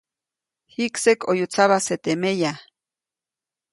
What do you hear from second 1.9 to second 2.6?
teʼ meya.